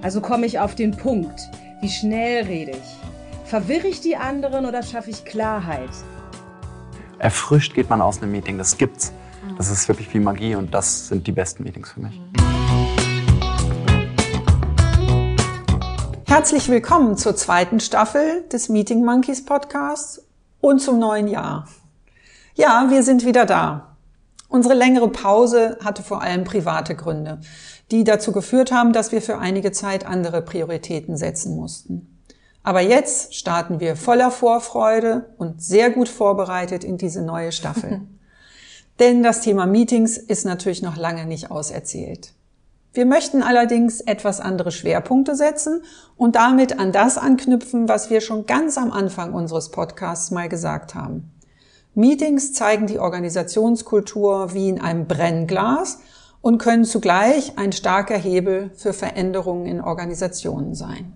[0.00, 1.48] Also komme ich auf den Punkt.
[1.80, 3.48] Wie schnell rede ich?
[3.50, 5.90] Verwirre ich die anderen oder schaffe ich Klarheit?
[7.18, 9.12] Erfrischt geht man aus einem Meeting, das gibt's.
[9.56, 12.20] Das ist wirklich wie Magie und das sind die besten Meetings für mich.
[16.26, 20.22] Herzlich willkommen zur zweiten Staffel des Meeting Monkeys Podcasts
[20.60, 21.66] und zum neuen Jahr.
[22.54, 23.87] Ja, wir sind wieder da.
[24.48, 27.40] Unsere längere Pause hatte vor allem private Gründe,
[27.90, 32.18] die dazu geführt haben, dass wir für einige Zeit andere Prioritäten setzen mussten.
[32.62, 38.02] Aber jetzt starten wir voller Vorfreude und sehr gut vorbereitet in diese neue Staffel.
[38.98, 42.32] Denn das Thema Meetings ist natürlich noch lange nicht auserzählt.
[42.92, 45.82] Wir möchten allerdings etwas andere Schwerpunkte setzen
[46.16, 50.94] und damit an das anknüpfen, was wir schon ganz am Anfang unseres Podcasts mal gesagt
[50.94, 51.30] haben.
[51.98, 55.98] Meetings zeigen die Organisationskultur wie in einem Brennglas
[56.40, 61.12] und können zugleich ein starker Hebel für Veränderungen in Organisationen sein.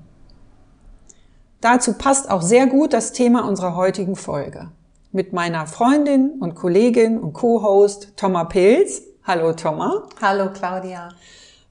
[1.60, 4.70] Dazu passt auch sehr gut das Thema unserer heutigen Folge.
[5.12, 9.02] Mit meiner Freundin und Kollegin und Co-Host Thomas Pilz.
[9.22, 10.02] Hallo Thomas.
[10.20, 11.10] Hallo Claudia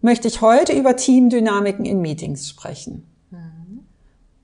[0.02, 3.08] möchte ich heute über Teamdynamiken in Meetings sprechen.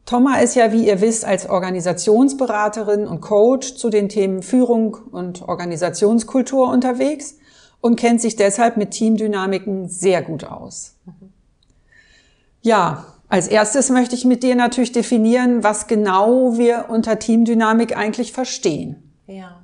[0.08, 5.42] Thomas ist ja, wie ihr wisst, als Organisationsberaterin und Coach zu den Themen Führung und
[5.48, 7.36] Organisationskultur unterwegs
[7.82, 10.96] und kennt sich deshalb mit Teamdynamiken sehr gut aus.
[12.62, 18.32] Ja, als erstes möchte ich mit dir natürlich definieren, was genau wir unter Teamdynamik eigentlich
[18.32, 19.14] verstehen.
[19.28, 19.60] Ja.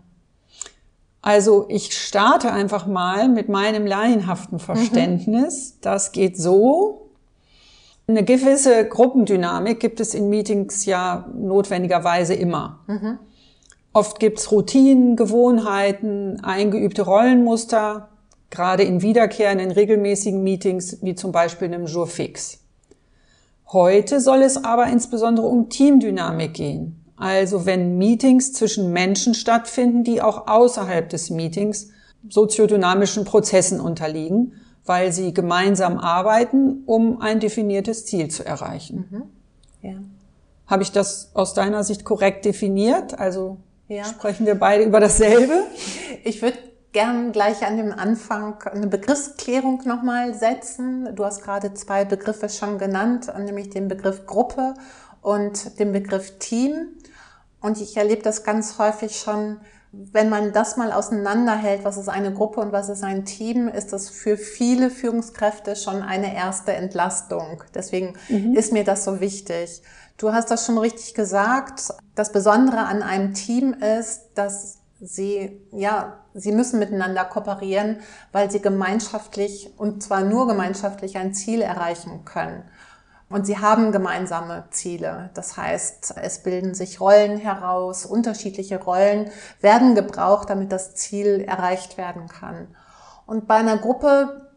[1.22, 5.76] Also ich starte einfach mal mit meinem laienhaften Verständnis.
[5.76, 5.78] Mhm.
[5.80, 7.03] Das geht so.
[8.08, 12.80] Eine gewisse Gruppendynamik gibt es in Meetings ja notwendigerweise immer.
[12.88, 13.20] Mhm.
[13.94, 18.10] Oft gibt's Routinen, Gewohnheiten, eingeübte Rollenmuster,
[18.50, 22.60] gerade in wiederkehrenden regelmäßigen Meetings, wie zum Beispiel einem Jour fix.
[23.72, 27.04] Heute soll es aber insbesondere um Teamdynamik gehen.
[27.16, 31.90] Also wenn Meetings zwischen Menschen stattfinden, die auch außerhalb des Meetings
[32.30, 34.54] soziodynamischen Prozessen unterliegen,
[34.86, 39.08] weil sie gemeinsam arbeiten, um ein definiertes Ziel zu erreichen.
[39.10, 39.90] Mhm.
[39.90, 39.96] Ja.
[40.68, 43.18] Habe ich das aus deiner Sicht korrekt definiert?
[43.20, 43.58] Also
[43.88, 44.04] ja.
[44.06, 45.66] sprechen wir beide über dasselbe?
[46.24, 46.58] Ich würde
[46.94, 51.14] gern gleich an dem Anfang eine Begriffsklärung nochmal setzen.
[51.16, 54.76] Du hast gerade zwei Begriffe schon genannt, nämlich den Begriff Gruppe
[55.22, 56.90] und den Begriff Team.
[57.60, 59.60] Und ich erlebe das ganz häufig schon,
[59.96, 63.94] wenn man das mal auseinanderhält, was ist eine Gruppe und was ist ein Team, ist
[63.94, 67.64] das für viele Führungskräfte schon eine erste Entlastung.
[67.76, 68.56] Deswegen mhm.
[68.56, 69.84] ist mir das so wichtig.
[70.18, 71.94] Du hast das schon richtig gesagt.
[72.16, 77.98] Das Besondere an einem Team ist, dass sie, ja, sie müssen miteinander kooperieren,
[78.32, 82.64] weil sie gemeinschaftlich und zwar nur gemeinschaftlich ein Ziel erreichen können.
[83.34, 85.32] Und sie haben gemeinsame Ziele.
[85.34, 91.98] Das heißt, es bilden sich Rollen heraus, unterschiedliche Rollen werden gebraucht, damit das Ziel erreicht
[91.98, 92.68] werden kann.
[93.26, 94.52] Und bei einer Gruppe,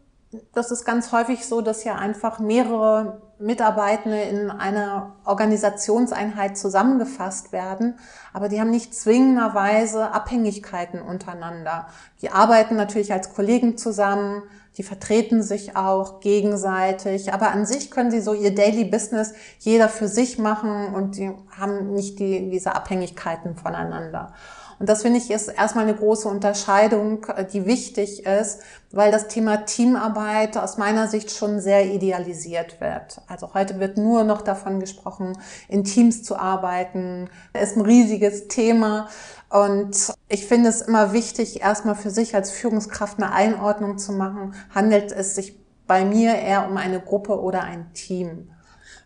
[0.52, 7.98] das ist ganz häufig so, dass ja einfach mehrere Mitarbeitende in einer Organisationseinheit zusammengefasst werden,
[8.34, 11.86] aber die haben nicht zwingenderweise Abhängigkeiten untereinander.
[12.20, 14.42] Die arbeiten natürlich als Kollegen zusammen,
[14.76, 19.88] die vertreten sich auch gegenseitig, aber an sich können sie so ihr Daily Business jeder
[19.88, 24.32] für sich machen und die haben nicht die, diese Abhängigkeiten voneinander.
[24.78, 28.60] Und das finde ich ist erstmal eine große Unterscheidung, die wichtig ist,
[28.92, 33.22] weil das Thema Teamarbeit aus meiner Sicht schon sehr idealisiert wird.
[33.26, 35.32] Also heute wird nur noch davon gesprochen,
[35.68, 37.30] in Teams zu arbeiten.
[37.54, 39.08] Das ist ein riesiges Thema.
[39.48, 44.54] Und ich finde es immer wichtig, erstmal für sich als Führungskraft eine Einordnung zu machen.
[44.74, 45.56] Handelt es sich
[45.86, 48.50] bei mir eher um eine Gruppe oder ein Team?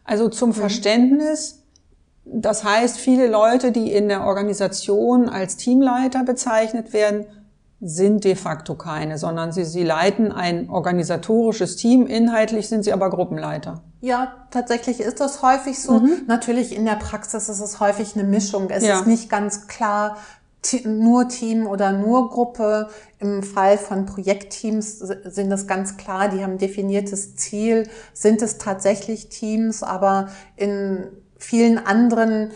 [0.04, 0.54] Also zum mhm.
[0.54, 1.62] Verständnis,
[2.24, 7.26] das heißt, viele Leute, die in der Organisation als Teamleiter bezeichnet werden,
[7.80, 12.06] sind de facto keine, sondern sie, sie leiten ein organisatorisches Team.
[12.06, 13.82] Inhaltlich sind sie aber Gruppenleiter.
[14.00, 16.00] Ja, tatsächlich ist das häufig so.
[16.00, 16.22] Mhm.
[16.26, 18.68] Natürlich in der Praxis ist es häufig eine Mischung.
[18.70, 19.00] Es ja.
[19.00, 20.18] ist nicht ganz klar,
[20.84, 22.88] nur Team oder nur Gruppe.
[23.18, 29.30] Im Fall von Projektteams sind das ganz klar, die haben definiertes Ziel, sind es tatsächlich
[29.30, 31.06] Teams, aber in
[31.38, 32.50] vielen anderen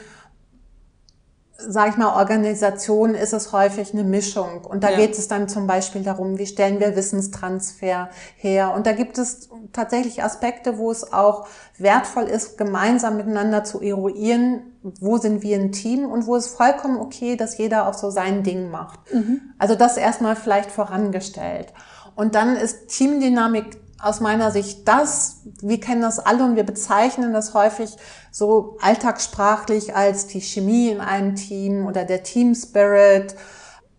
[1.69, 4.65] sage ich mal, Organisationen ist es häufig eine Mischung.
[4.65, 4.97] Und da ja.
[4.97, 8.73] geht es dann zum Beispiel darum, wie stellen wir Wissenstransfer her.
[8.75, 11.47] Und da gibt es tatsächlich Aspekte, wo es auch
[11.79, 14.63] wertvoll ist, gemeinsam miteinander zu eruieren,
[15.01, 18.43] wo sind wir ein Team und wo es vollkommen okay, dass jeder auch so sein
[18.43, 19.01] Ding macht.
[19.13, 19.41] Mhm.
[19.59, 21.73] Also das erstmal vielleicht vorangestellt.
[22.17, 27.33] Und dann ist Teamdynamik aus meiner Sicht das, wir kennen das alle und wir bezeichnen
[27.33, 27.91] das häufig
[28.31, 33.35] so alltagssprachlich als die Chemie in einem Team oder der Team Spirit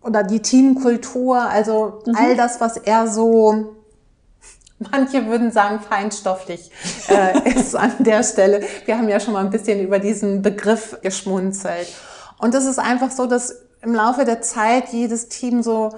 [0.02, 2.16] oder die Teamkultur, also mhm.
[2.16, 3.76] all das, was eher so
[4.78, 6.70] Manche würden sagen, feinstofflich
[7.08, 8.62] äh, ist an der Stelle.
[8.86, 11.88] Wir haben ja schon mal ein bisschen über diesen Begriff geschmunzelt.
[12.40, 15.92] Und es ist einfach so, dass im Laufe der Zeit jedes Team so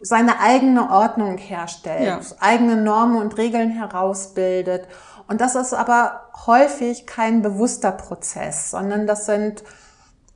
[0.00, 2.20] seine eigene Ordnung herstellt, ja.
[2.40, 4.86] eigene Normen und Regeln herausbildet.
[5.28, 9.64] Und das ist aber häufig kein bewusster Prozess, sondern das sind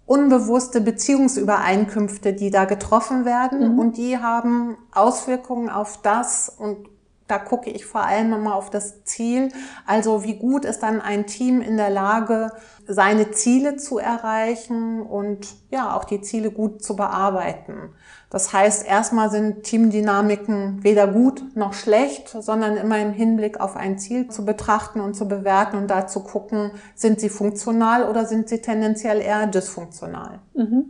[0.07, 3.79] unbewusste Beziehungsübereinkünfte, die da getroffen werden mhm.
[3.79, 6.89] und die haben Auswirkungen auf das und
[7.29, 9.53] da gucke ich vor allem nochmal auf das Ziel.
[9.87, 12.51] Also wie gut ist dann ein Team in der Lage,
[12.89, 17.95] seine Ziele zu erreichen und ja, auch die Ziele gut zu bearbeiten.
[18.33, 23.99] Das heißt, erstmal sind Teamdynamiken weder gut noch schlecht, sondern immer im Hinblick auf ein
[23.99, 28.49] Ziel zu betrachten und zu bewerten und da zu gucken, sind sie funktional oder sind
[28.49, 30.39] sie tendenziell eher dysfunktional.
[30.55, 30.87] Mhm.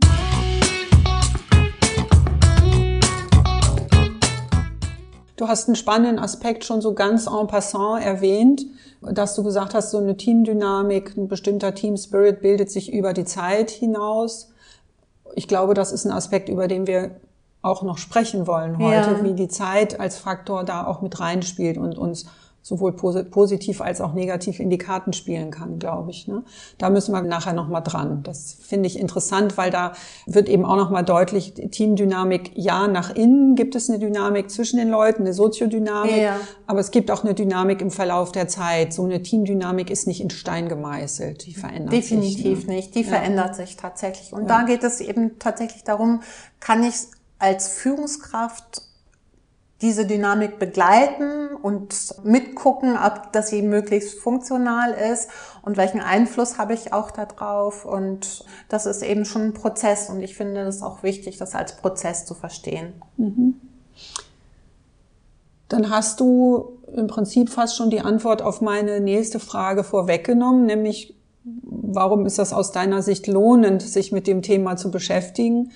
[5.35, 8.67] Du hast einen spannenden Aspekt schon so ganz en passant erwähnt,
[9.01, 13.25] dass du gesagt hast, so eine Teamdynamik, ein bestimmter Team Spirit bildet sich über die
[13.25, 14.51] Zeit hinaus.
[15.33, 17.15] Ich glaube, das ist ein Aspekt, über den wir
[17.61, 19.23] auch noch sprechen wollen heute, ja.
[19.23, 22.25] wie die Zeit als Faktor da auch mit reinspielt und uns
[22.63, 26.27] sowohl positiv als auch negativ in die Karten spielen kann, glaube ich.
[26.27, 26.43] Ne?
[26.77, 28.21] Da müssen wir nachher nochmal dran.
[28.23, 29.93] Das finde ich interessant, weil da
[30.27, 34.89] wird eben auch nochmal deutlich, Teamdynamik, ja, nach innen gibt es eine Dynamik zwischen den
[34.89, 36.35] Leuten, eine Soziodynamik, ja.
[36.67, 38.93] aber es gibt auch eine Dynamik im Verlauf der Zeit.
[38.93, 42.43] So eine Teamdynamik ist nicht in Stein gemeißelt, die verändert Definitiv sich.
[42.43, 42.75] Definitiv ne?
[42.75, 43.07] nicht, die ja.
[43.07, 44.33] verändert sich tatsächlich.
[44.33, 44.59] Und ja.
[44.59, 46.21] da geht es eben tatsächlich darum,
[46.59, 46.93] kann ich
[47.41, 48.83] als Führungskraft
[49.81, 55.29] diese Dynamik begleiten und mitgucken, ob das sie möglichst funktional ist
[55.63, 57.83] und welchen Einfluss habe ich auch darauf.
[57.83, 61.77] Und das ist eben schon ein Prozess und ich finde es auch wichtig, das als
[61.77, 62.93] Prozess zu verstehen.
[63.17, 63.55] Mhm.
[65.67, 71.15] Dann hast du im Prinzip fast schon die Antwort auf meine nächste Frage vorweggenommen, nämlich
[71.43, 75.71] warum ist das aus deiner Sicht lohnend, sich mit dem Thema zu beschäftigen?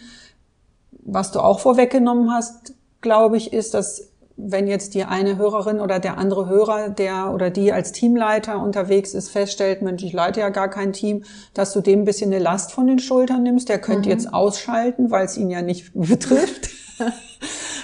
[1.06, 6.00] Was du auch vorweggenommen hast, glaube ich, ist, dass wenn jetzt die eine Hörerin oder
[6.00, 10.50] der andere Hörer, der oder die als Teamleiter unterwegs ist, feststellt, Mensch, ich leite ja
[10.50, 11.24] gar kein Team,
[11.54, 13.70] dass du dem ein bisschen eine Last von den Schultern nimmst.
[13.70, 14.16] Der könnte mhm.
[14.16, 16.70] jetzt ausschalten, weil es ihn ja nicht betrifft.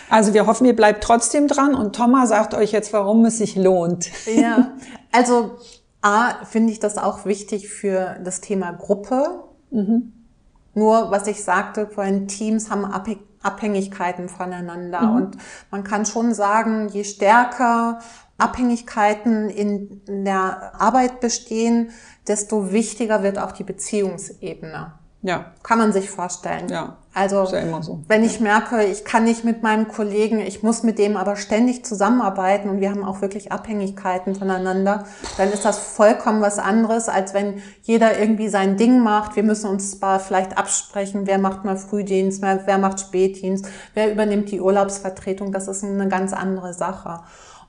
[0.09, 3.55] also wir hoffen, ihr bleibt trotzdem dran und Thomas sagt euch jetzt, warum es sich
[3.55, 4.09] lohnt.
[4.35, 4.73] Ja,
[5.11, 5.51] also
[6.01, 9.43] A, finde ich das auch wichtig für das Thema Gruppe.
[9.69, 10.20] Mhm.
[10.73, 12.85] Nur, was ich sagte, vorhin Teams haben
[13.43, 15.01] Abhängigkeiten voneinander.
[15.01, 15.15] Mhm.
[15.15, 15.37] Und
[15.69, 17.99] man kann schon sagen, je stärker
[18.37, 21.91] Abhängigkeiten in der Arbeit bestehen,
[22.27, 24.93] desto wichtiger wird auch die Beziehungsebene.
[25.21, 25.53] Ja.
[25.61, 26.69] Kann man sich vorstellen.
[26.69, 26.97] Ja.
[27.13, 27.99] Also, ja so.
[28.07, 31.83] wenn ich merke, ich kann nicht mit meinem Kollegen, ich muss mit dem aber ständig
[31.83, 35.05] zusammenarbeiten und wir haben auch wirklich Abhängigkeiten voneinander,
[35.37, 39.35] dann ist das vollkommen was anderes, als wenn jeder irgendwie sein Ding macht.
[39.35, 44.49] Wir müssen uns zwar vielleicht absprechen, wer macht mal Frühdienst, wer macht Spätdienst, wer übernimmt
[44.49, 45.51] die Urlaubsvertretung.
[45.51, 47.19] Das ist eine ganz andere Sache.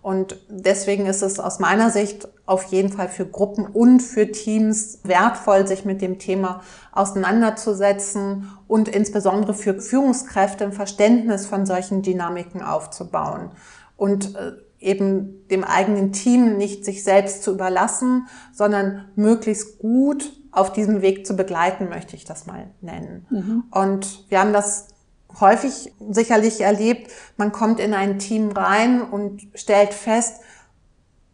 [0.03, 4.99] Und deswegen ist es aus meiner Sicht auf jeden Fall für Gruppen und für Teams
[5.05, 12.63] wertvoll, sich mit dem Thema auseinanderzusetzen und insbesondere für Führungskräfte ein Verständnis von solchen Dynamiken
[12.63, 13.51] aufzubauen
[13.97, 20.73] und äh, eben dem eigenen Team nicht sich selbst zu überlassen, sondern möglichst gut auf
[20.73, 23.27] diesem Weg zu begleiten, möchte ich das mal nennen.
[23.31, 23.65] Mhm.
[23.71, 24.89] Und wir haben das
[25.41, 30.43] häufig sicherlich erlebt, man kommt in ein Team rein und stellt fest,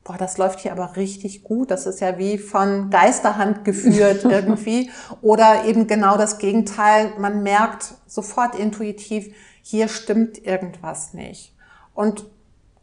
[0.09, 1.71] boah, das läuft hier aber richtig gut.
[1.71, 4.91] Das ist ja wie von Geisterhand geführt irgendwie.
[5.21, 7.13] Oder eben genau das Gegenteil.
[7.19, 11.55] Man merkt sofort intuitiv, hier stimmt irgendwas nicht.
[11.95, 12.25] Und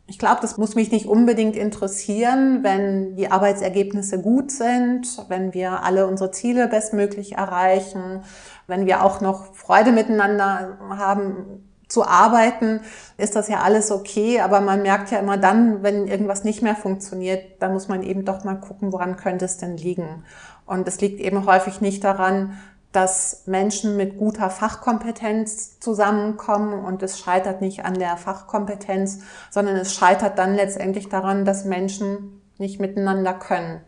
[0.08, 5.84] ich glaube, das muss mich nicht unbedingt interessieren, wenn die Arbeitsergebnisse gut sind, wenn wir
[5.84, 8.22] alle unsere Ziele bestmöglich erreichen,
[8.68, 12.82] wenn wir auch noch Freude miteinander haben zu arbeiten,
[13.18, 14.42] ist das ja alles okay.
[14.42, 18.26] Aber man merkt ja immer dann, wenn irgendwas nicht mehr funktioniert, dann muss man eben
[18.26, 20.24] doch mal gucken, woran könnte es denn liegen.
[20.66, 22.58] Und es liegt eben häufig nicht daran,
[22.92, 29.20] dass Menschen mit guter Fachkompetenz zusammenkommen und es scheitert nicht an der Fachkompetenz,
[29.50, 33.82] sondern es scheitert dann letztendlich daran, dass Menschen nicht miteinander können.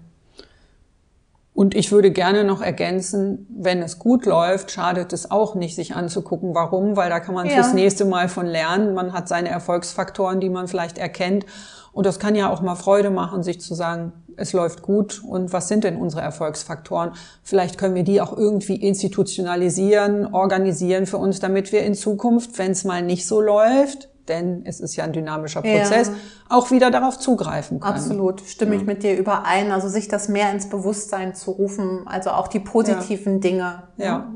[1.58, 5.96] Und ich würde gerne noch ergänzen, wenn es gut läuft, schadet es auch nicht, sich
[5.96, 7.54] anzugucken, warum, weil da kann man ja.
[7.54, 8.94] fürs nächste Mal von lernen.
[8.94, 11.48] Man hat seine Erfolgsfaktoren, die man vielleicht erkennt.
[11.94, 15.52] Und das kann ja auch mal Freude machen, sich zu sagen, es läuft gut und
[15.52, 17.14] was sind denn unsere Erfolgsfaktoren?
[17.42, 22.74] Vielleicht können wir die auch irgendwie institutionalisieren, organisieren für uns, damit wir in Zukunft, wenn
[22.74, 26.14] es mal nicht so läuft, denn es ist ja ein dynamischer Prozess, ja.
[26.50, 27.94] auch wieder darauf zugreifen können.
[27.94, 28.82] Absolut, stimme ja.
[28.82, 29.72] ich mit dir überein.
[29.72, 33.40] Also sich das mehr ins Bewusstsein zu rufen, also auch die positiven ja.
[33.40, 33.84] Dinge.
[33.98, 34.28] Ja,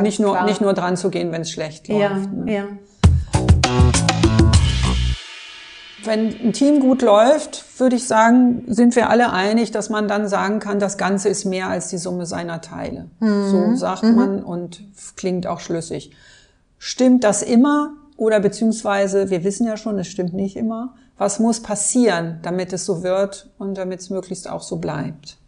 [0.00, 2.00] nicht nur, nicht nur dran zu gehen, wenn es schlecht läuft.
[2.00, 2.52] Ja, ne?
[2.52, 2.64] ja.
[6.04, 10.26] Wenn ein Team gut läuft, würde ich sagen, sind wir alle einig, dass man dann
[10.26, 13.08] sagen kann, das Ganze ist mehr als die Summe seiner Teile.
[13.20, 13.50] Mhm.
[13.50, 14.14] So sagt mhm.
[14.14, 14.82] man und
[15.16, 16.12] klingt auch schlüssig.
[16.78, 17.92] Stimmt das immer?
[18.22, 20.94] Oder beziehungsweise, wir wissen ja schon, es stimmt nicht immer.
[21.18, 25.38] Was muss passieren, damit es so wird und damit es möglichst auch so bleibt?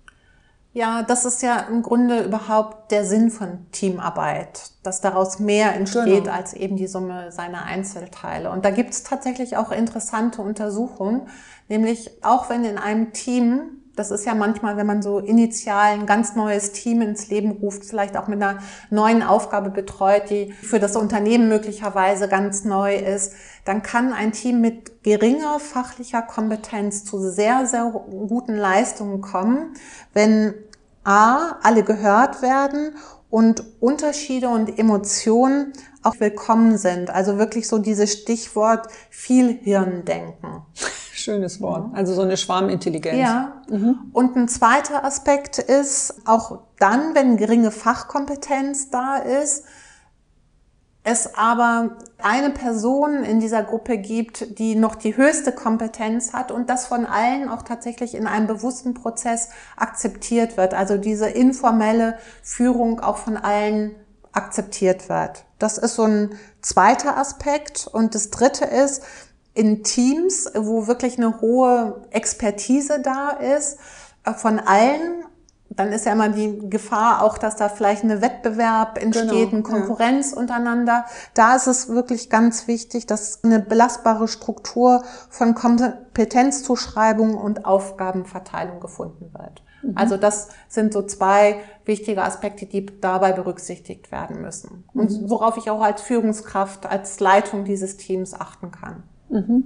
[0.72, 6.24] Ja, das ist ja im Grunde überhaupt der Sinn von Teamarbeit, dass daraus mehr entsteht
[6.24, 6.32] genau.
[6.32, 8.50] als eben die Summe seiner Einzelteile.
[8.50, 11.28] Und da gibt es tatsächlich auch interessante Untersuchungen,
[11.68, 16.06] nämlich auch wenn in einem Team das ist ja manchmal, wenn man so initial ein
[16.06, 18.58] ganz neues Team ins Leben ruft, vielleicht auch mit einer
[18.90, 23.34] neuen Aufgabe betreut, die für das Unternehmen möglicherweise ganz neu ist,
[23.64, 29.74] dann kann ein Team mit geringer fachlicher Kompetenz zu sehr, sehr guten Leistungen kommen,
[30.12, 30.54] wenn
[31.04, 32.96] A, alle gehört werden
[33.30, 35.72] und Unterschiede und Emotionen
[36.02, 37.10] auch willkommen sind.
[37.10, 40.62] Also wirklich so dieses Stichwort viel Hirndenken.
[41.24, 41.86] Schönes Wort.
[41.94, 43.18] Also so eine Schwarmintelligenz.
[43.18, 43.62] Ja.
[43.70, 44.10] Mhm.
[44.12, 49.64] Und ein zweiter Aspekt ist, auch dann, wenn geringe Fachkompetenz da ist,
[51.02, 56.68] es aber eine Person in dieser Gruppe gibt, die noch die höchste Kompetenz hat und
[56.68, 60.74] das von allen auch tatsächlich in einem bewussten Prozess akzeptiert wird.
[60.74, 63.94] Also diese informelle Führung auch von allen
[64.32, 65.44] akzeptiert wird.
[65.58, 67.86] Das ist so ein zweiter Aspekt.
[67.90, 69.02] Und das dritte ist,
[69.54, 73.78] in Teams, wo wirklich eine hohe Expertise da ist,
[74.24, 75.24] äh, von allen,
[75.70, 79.62] dann ist ja immer die Gefahr auch, dass da vielleicht eine Wettbewerb entsteht, genau, eine
[79.62, 80.38] Konkurrenz ja.
[80.38, 81.04] untereinander.
[81.34, 89.32] Da ist es wirklich ganz wichtig, dass eine belastbare Struktur von Kompetenzzuschreibung und Aufgabenverteilung gefunden
[89.32, 89.62] wird.
[89.82, 89.92] Mhm.
[89.96, 94.84] Also das sind so zwei wichtige Aspekte, die dabei berücksichtigt werden müssen.
[94.94, 95.30] Und mhm.
[95.30, 99.02] worauf ich auch als Führungskraft, als Leitung dieses Teams achten kann.
[99.34, 99.64] Mhm.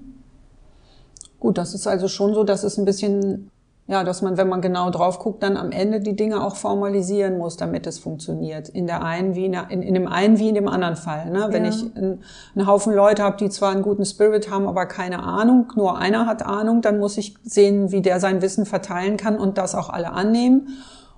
[1.39, 3.51] Gut, das ist also schon so, dass es ein bisschen,
[3.87, 7.39] ja, dass man, wenn man genau drauf guckt, dann am Ende die Dinge auch formalisieren
[7.39, 8.69] muss, damit es funktioniert.
[8.69, 11.31] In der einen wie in, in, in dem einen wie in dem anderen Fall.
[11.31, 11.49] Ne?
[11.51, 11.71] Wenn ja.
[11.71, 12.23] ich einen,
[12.57, 16.27] einen Haufen Leute habe, die zwar einen guten Spirit haben, aber keine Ahnung, nur einer
[16.27, 19.91] hat Ahnung, dann muss ich sehen, wie der sein Wissen verteilen kann und das auch
[19.91, 20.69] alle annehmen.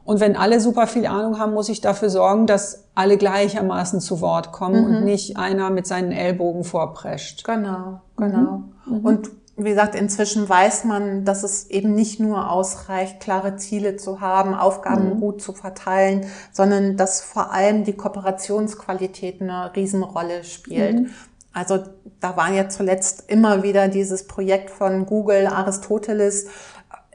[0.04, 4.20] Und wenn alle super viel Ahnung haben, muss ich dafür sorgen, dass alle gleichermaßen zu
[4.20, 4.96] Wort kommen mhm.
[4.96, 7.44] und nicht einer mit seinen Ellbogen vorprescht.
[7.44, 8.62] Genau, genau.
[8.86, 8.98] Mhm.
[8.98, 9.04] mhm.
[9.04, 14.20] Und wie gesagt, inzwischen weiß man, dass es eben nicht nur ausreicht, klare Ziele zu
[14.20, 15.20] haben, Aufgaben mhm.
[15.20, 21.00] gut zu verteilen, sondern dass vor allem die Kooperationsqualität eine Riesenrolle spielt.
[21.00, 21.10] Mhm.
[21.52, 21.80] Also
[22.20, 26.46] da war ja zuletzt immer wieder dieses Projekt von Google, Aristoteles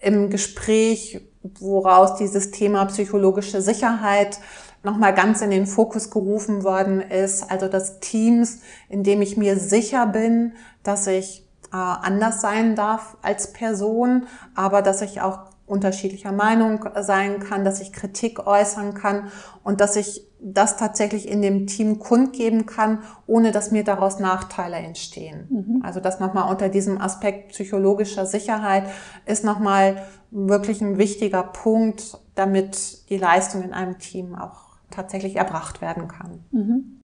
[0.02, 1.22] im Gespräch,
[1.60, 4.40] woraus dieses Thema psychologische Sicherheit
[4.86, 7.52] nochmal ganz in den Fokus gerufen worden ist.
[7.52, 13.18] Also das Teams, in dem ich mir sicher bin, dass ich äh, anders sein darf
[13.22, 19.32] als Person, aber dass ich auch unterschiedlicher Meinung sein kann, dass ich Kritik äußern kann
[19.64, 24.76] und dass ich das tatsächlich in dem Team kundgeben kann, ohne dass mir daraus Nachteile
[24.76, 25.48] entstehen.
[25.50, 25.82] Mhm.
[25.84, 28.84] Also das nochmal unter diesem Aspekt psychologischer Sicherheit
[29.26, 35.82] ist nochmal wirklich ein wichtiger Punkt, damit die Leistung in einem Team auch tatsächlich erbracht
[35.82, 36.44] werden kann.
[36.52, 37.02] Mhm.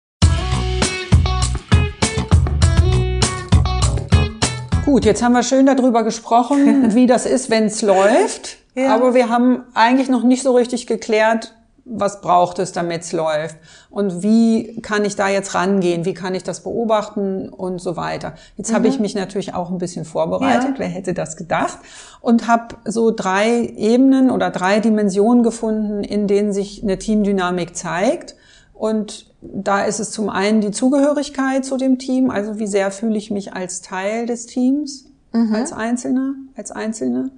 [4.85, 8.57] Gut, jetzt haben wir schön darüber gesprochen, wie das ist, wenn es läuft.
[8.75, 8.95] Ja.
[8.95, 11.53] Aber wir haben eigentlich noch nicht so richtig geklärt,
[11.93, 13.57] was braucht es, damit es läuft
[13.89, 18.33] und wie kann ich da jetzt rangehen, wie kann ich das beobachten und so weiter.
[18.55, 18.75] Jetzt mhm.
[18.75, 20.79] habe ich mich natürlich auch ein bisschen vorbereitet, ja.
[20.79, 21.79] wer hätte das gedacht,
[22.21, 28.35] und habe so drei Ebenen oder drei Dimensionen gefunden, in denen sich eine Teamdynamik zeigt.
[28.73, 33.17] Und da ist es zum einen die Zugehörigkeit zu dem Team, also wie sehr fühle
[33.17, 35.53] ich mich als Teil des Teams, mhm.
[35.53, 37.31] als Einzelner, als Einzelne.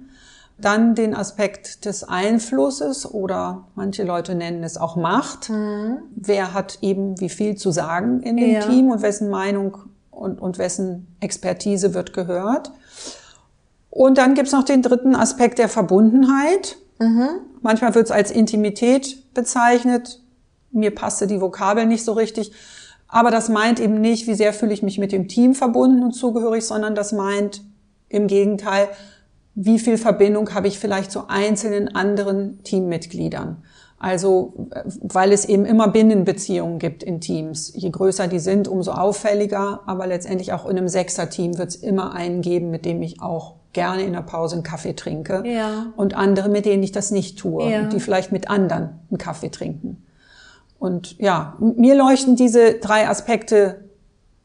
[0.56, 5.50] Dann den Aspekt des Einflusses oder manche Leute nennen es auch Macht.
[5.50, 5.98] Mhm.
[6.14, 8.60] Wer hat eben wie viel zu sagen in dem ja.
[8.60, 9.78] Team und wessen Meinung
[10.10, 12.70] und, und wessen Expertise wird gehört.
[13.90, 16.76] Und dann gibt's noch den dritten Aspekt der Verbundenheit.
[16.98, 17.28] Mhm.
[17.60, 20.20] Manchmal wird es als Intimität bezeichnet.
[20.70, 22.52] Mir passte die Vokabel nicht so richtig.
[23.08, 26.12] Aber das meint eben nicht, wie sehr fühle ich mich mit dem Team verbunden und
[26.12, 27.62] zugehörig, sondern das meint
[28.08, 28.88] im Gegenteil,
[29.54, 33.62] wie viel Verbindung habe ich vielleicht zu einzelnen anderen Teammitgliedern.
[33.98, 34.68] Also,
[35.00, 37.72] weil es eben immer Binnenbeziehungen gibt in Teams.
[37.74, 39.80] Je größer die sind, umso auffälliger.
[39.86, 43.54] Aber letztendlich auch in einem Sechser-Team wird es immer einen geben, mit dem ich auch
[43.72, 45.42] gerne in der Pause einen Kaffee trinke.
[45.46, 45.86] Ja.
[45.96, 47.70] Und andere, mit denen ich das nicht tue.
[47.70, 47.80] Ja.
[47.80, 50.04] Und die vielleicht mit anderen einen Kaffee trinken.
[50.78, 53.83] Und ja, mir leuchten diese drei Aspekte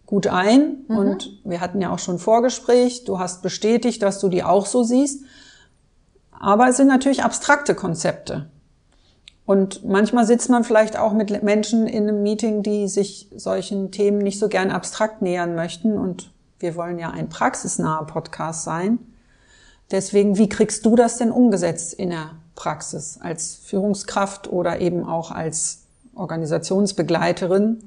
[0.10, 0.86] gut ein.
[0.88, 0.98] Mhm.
[0.98, 3.06] Und wir hatten ja auch schon Vorgespräch.
[3.06, 5.24] Du hast bestätigt, dass du die auch so siehst.
[6.32, 8.50] Aber es sind natürlich abstrakte Konzepte.
[9.46, 14.18] Und manchmal sitzt man vielleicht auch mit Menschen in einem Meeting, die sich solchen Themen
[14.18, 15.96] nicht so gern abstrakt nähern möchten.
[15.96, 18.98] Und wir wollen ja ein praxisnaher Podcast sein.
[19.92, 25.30] Deswegen, wie kriegst du das denn umgesetzt in der Praxis als Führungskraft oder eben auch
[25.30, 25.84] als
[26.16, 27.84] Organisationsbegleiterin?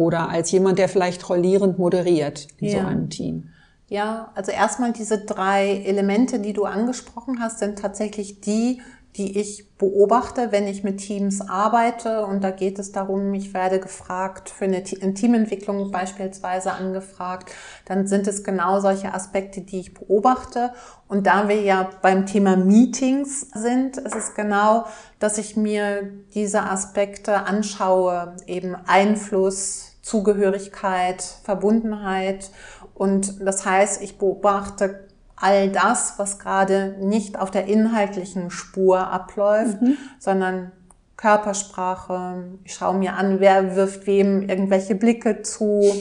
[0.00, 2.80] Oder als jemand, der vielleicht rollierend moderiert in ja.
[2.80, 3.50] so einem Team?
[3.88, 8.80] Ja, also erstmal diese drei Elemente, die du angesprochen hast, sind tatsächlich die,
[9.16, 12.24] die ich beobachte, wenn ich mit Teams arbeite.
[12.24, 17.50] Und da geht es darum, ich werde gefragt, für eine Teamentwicklung beispielsweise angefragt.
[17.84, 20.72] Dann sind es genau solche Aspekte, die ich beobachte.
[21.08, 24.86] Und da wir ja beim Thema Meetings sind, ist es genau,
[25.18, 32.50] dass ich mir diese Aspekte anschaue, eben Einfluss, Zugehörigkeit, Verbundenheit.
[32.94, 39.80] Und das heißt, ich beobachte all das, was gerade nicht auf der inhaltlichen Spur abläuft,
[39.80, 39.96] mhm.
[40.18, 40.72] sondern
[41.16, 42.42] Körpersprache.
[42.64, 45.94] Ich schaue mir an, wer wirft wem irgendwelche Blicke zu,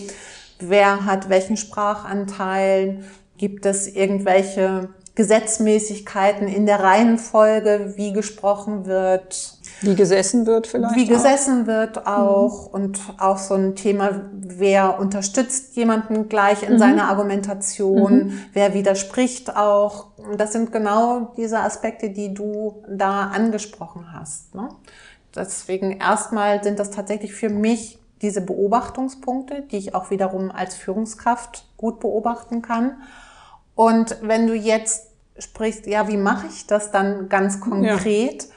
[0.59, 3.03] wer hat welchen Sprachanteil,
[3.37, 9.58] gibt es irgendwelche Gesetzmäßigkeiten in der Reihenfolge, wie gesprochen wird.
[9.81, 10.95] Wie gesessen wird vielleicht.
[10.95, 11.67] Wie gesessen auch.
[11.67, 12.67] wird auch.
[12.67, 12.73] Mhm.
[12.73, 16.79] Und auch so ein Thema, wer unterstützt jemanden gleich in mhm.
[16.79, 18.39] seiner Argumentation, mhm.
[18.53, 20.07] wer widerspricht auch.
[20.37, 24.53] Das sind genau diese Aspekte, die du da angesprochen hast.
[24.55, 24.69] Ne?
[25.35, 31.65] Deswegen erstmal sind das tatsächlich für mich diese Beobachtungspunkte, die ich auch wiederum als Führungskraft
[31.77, 32.97] gut beobachten kann.
[33.75, 38.43] Und wenn du jetzt sprichst, ja, wie mache ich das dann ganz konkret?
[38.43, 38.49] Ja.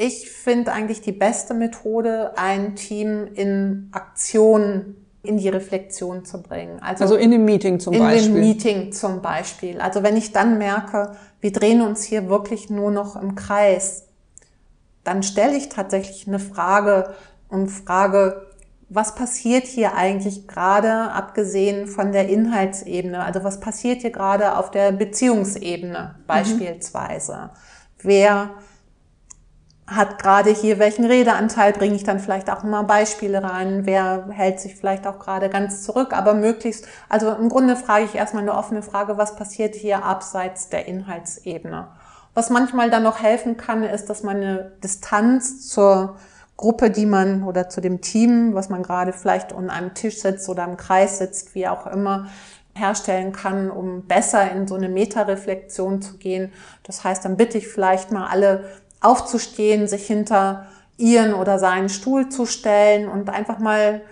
[0.00, 6.80] Ich finde eigentlich die beste Methode, ein Team in Aktion in die Reflexion zu bringen.
[6.80, 8.28] Also, also in dem Meeting zum in Beispiel.
[8.28, 9.80] In dem Meeting zum Beispiel.
[9.80, 14.04] Also wenn ich dann merke, wir drehen uns hier wirklich nur noch im Kreis,
[15.02, 17.12] dann stelle ich tatsächlich eine Frage
[17.48, 18.46] und frage,
[18.88, 23.24] was passiert hier eigentlich gerade, abgesehen von der Inhaltsebene?
[23.24, 26.26] Also was passiert hier gerade auf der Beziehungsebene mhm.
[26.28, 27.34] beispielsweise?
[27.34, 27.58] Mhm.
[28.00, 28.50] Wer
[29.88, 34.60] hat gerade hier welchen Redeanteil, bringe ich dann vielleicht auch mal Beispiele rein, wer hält
[34.60, 38.54] sich vielleicht auch gerade ganz zurück, aber möglichst, also im Grunde frage ich erstmal eine
[38.54, 41.88] offene Frage, was passiert hier abseits der Inhaltsebene?
[42.34, 46.16] Was manchmal dann noch helfen kann, ist, dass man eine Distanz zur
[46.58, 50.48] Gruppe, die man oder zu dem Team, was man gerade vielleicht an einem Tisch sitzt
[50.48, 52.26] oder im Kreis sitzt, wie auch immer,
[52.74, 56.52] herstellen kann, um besser in so eine Metareflexion zu gehen.
[56.84, 58.64] Das heißt, dann bitte ich vielleicht mal alle
[59.00, 64.02] aufzustehen, sich hinter ihren oder seinen Stuhl zu stellen und einfach mal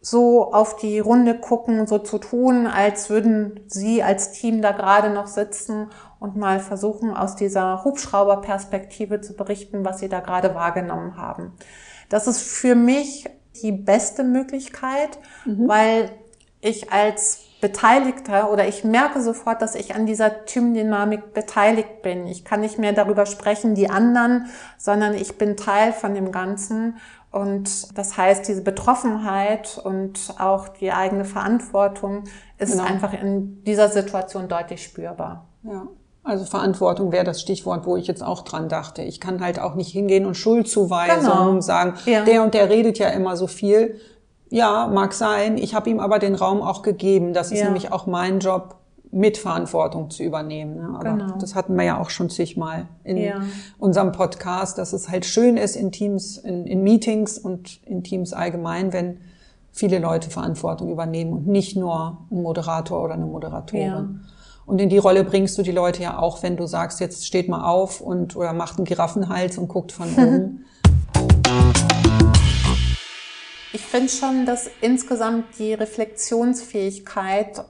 [0.00, 5.10] so auf die Runde gucken, so zu tun, als würden sie als Team da gerade
[5.10, 5.88] noch sitzen
[6.20, 11.52] und mal versuchen, aus dieser Hubschrauberperspektive zu berichten, was sie da gerade wahrgenommen haben.
[12.08, 13.28] Das ist für mich
[13.62, 15.68] die beste Möglichkeit, mhm.
[15.68, 16.10] weil
[16.60, 22.26] ich als Beteiligter oder ich merke sofort, dass ich an dieser Teamdynamik beteiligt bin.
[22.26, 26.98] Ich kann nicht mehr darüber sprechen, die anderen, sondern ich bin Teil von dem Ganzen.
[27.30, 32.24] Und das heißt, diese Betroffenheit und auch die eigene Verantwortung
[32.58, 32.84] ist genau.
[32.84, 35.46] einfach in dieser Situation deutlich spürbar.
[35.64, 35.86] Ja.
[36.24, 39.02] Also Verantwortung wäre das Stichwort, wo ich jetzt auch dran dachte.
[39.02, 41.60] Ich kann halt auch nicht hingehen und Schuldzuweisung Genau.
[41.60, 42.24] sagen, Ja.
[42.24, 43.98] der und der redet ja immer so viel.
[44.50, 45.58] Ja, mag sein.
[45.58, 47.34] Ich habe ihm aber den Raum auch gegeben.
[47.34, 47.66] Das ist Ja.
[47.66, 48.76] nämlich auch mein Job,
[49.10, 50.76] Mitverantwortung zu übernehmen.
[50.76, 50.90] Ne?
[50.98, 51.34] Aber Genau.
[51.40, 53.40] das hatten wir ja auch schon zigmal in Ja.
[53.78, 58.34] unserem Podcast, dass es halt schön ist in Teams, in, in Meetings und in Teams
[58.34, 59.18] allgemein, wenn
[59.72, 63.86] viele Leute Verantwortung übernehmen und nicht nur ein Moderator oder eine Moderatorin.
[63.86, 64.04] Ja.
[64.66, 67.48] Und in die Rolle bringst du die Leute ja auch, wenn du sagst, jetzt steht
[67.48, 70.64] mal auf und oder macht einen Giraffenhals und guckt von oben.
[73.72, 77.64] Ich finde schon, dass insgesamt die Reflexionsfähigkeit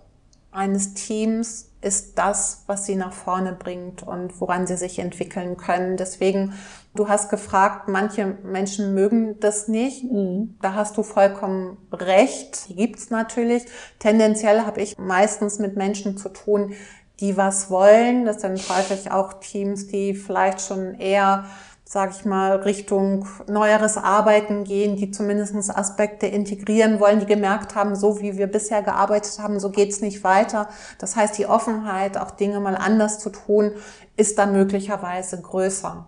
[0.52, 5.96] eines Teams ist das, was sie nach vorne bringt und woran sie sich entwickeln können.
[5.96, 6.54] Deswegen,
[6.94, 10.04] du hast gefragt, manche Menschen mögen das nicht.
[10.60, 12.68] Da hast du vollkommen recht.
[12.68, 13.64] Die gibt's natürlich.
[13.98, 16.74] Tendenziell habe ich meistens mit Menschen zu tun,
[17.20, 18.24] die was wollen.
[18.24, 21.44] Das sind häufig auch Teams, die vielleicht schon eher
[21.88, 27.96] sage ich mal, Richtung neueres Arbeiten gehen, die zumindest Aspekte integrieren wollen, die gemerkt haben,
[27.96, 30.68] so wie wir bisher gearbeitet haben, so geht's nicht weiter.
[30.98, 33.72] Das heißt, die Offenheit, auch Dinge mal anders zu tun,
[34.18, 36.04] ist dann möglicherweise größer.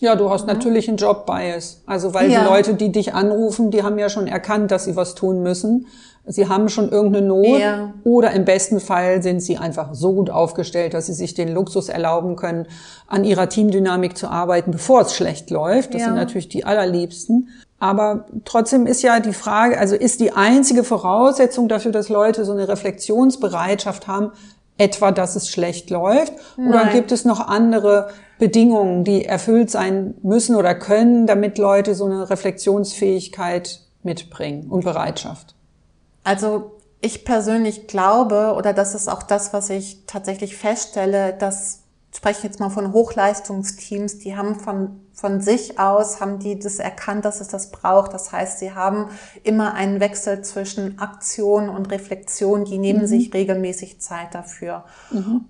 [0.00, 1.82] Ja, du hast natürlich einen Job-Bias.
[1.84, 2.40] Also weil Ja.
[2.40, 5.88] die Leute, die dich anrufen, die haben ja schon erkannt, dass sie was tun müssen.
[6.26, 7.94] Sie haben schon irgendeine Not Ja.
[8.04, 11.88] oder im besten Fall sind sie einfach so gut aufgestellt, dass sie sich den Luxus
[11.88, 12.66] erlauben können,
[13.06, 15.94] an ihrer Teamdynamik zu arbeiten, bevor es schlecht läuft.
[15.94, 16.08] Das Ja.
[16.08, 17.48] sind natürlich die allerliebsten.
[17.80, 22.52] Aber trotzdem ist ja die Frage, also ist die einzige Voraussetzung dafür, dass Leute so
[22.52, 24.32] eine Reflexionsbereitschaft haben,
[24.78, 26.32] etwa, dass es schlecht läuft?
[26.56, 26.92] Oder Nein.
[26.92, 32.28] gibt es noch andere Bedingungen, die erfüllt sein müssen oder können, damit Leute so eine
[32.30, 35.54] Reflexionsfähigkeit mitbringen und Bereitschaft?
[36.28, 42.18] Also ich persönlich glaube, oder das ist auch das, was ich tatsächlich feststelle, dass ich
[42.18, 47.24] spreche jetzt mal von Hochleistungsteams, die haben von, von sich aus, haben die das erkannt,
[47.24, 48.12] dass es das braucht.
[48.12, 49.08] Das heißt, sie haben
[49.42, 54.84] immer einen Wechsel zwischen Aktion und Reflexion, die nehmen sich regelmäßig Zeit dafür.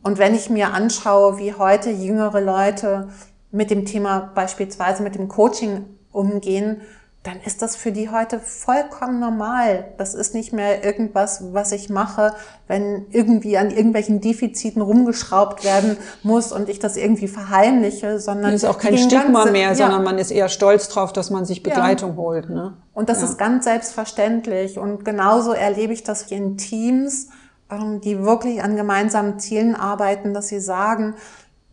[0.05, 3.09] Und wenn ich mir anschaue, wie heute jüngere Leute
[3.51, 6.83] mit dem Thema beispielsweise mit dem Coaching umgehen,
[7.29, 9.93] dann ist das für die heute vollkommen normal.
[9.99, 12.33] Das ist nicht mehr irgendwas, was ich mache,
[12.69, 18.63] wenn irgendwie an irgendwelchen Defiziten rumgeschraubt werden muss und ich das irgendwie verheimliche, sondern Das
[18.63, 19.75] ist auch kein Stigma ganz- mehr, ja.
[19.75, 22.49] sondern man ist eher stolz drauf, dass man sich Begleitung holt.
[22.49, 22.73] Ne?
[22.95, 23.27] Und das Ja.
[23.27, 24.79] ist ganz selbstverständlich.
[24.79, 27.29] Und genauso erlebe ich das in Teams,
[27.71, 31.15] ähm, die wirklich an gemeinsamen Zielen arbeiten, dass sie sagen,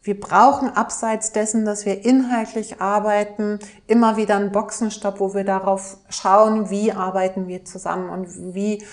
[0.05, 5.97] wir brauchen abseits dessen, dass wir inhaltlich arbeiten, immer wieder einen Boxenstopp, wo wir darauf
[6.09, 8.83] schauen, wie arbeiten wir zusammen und wie,